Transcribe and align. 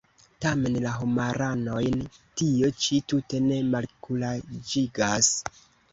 Tamen 0.43 0.77
la 0.85 0.93
homaranojn 1.01 2.01
tio 2.41 2.71
ĉi 2.85 2.99
tute 3.13 3.43
ne 3.51 3.61
malkuraĝigas. 3.77 5.35